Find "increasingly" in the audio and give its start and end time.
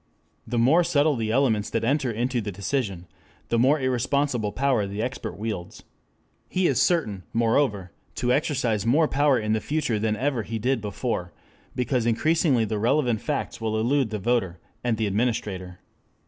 12.07-12.65